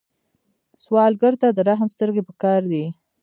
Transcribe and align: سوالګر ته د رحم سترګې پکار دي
سوالګر 0.83 1.33
ته 1.41 1.47
د 1.51 1.59
رحم 1.69 1.87
سترګې 1.95 2.21
پکار 2.29 2.61
دي 2.71 2.85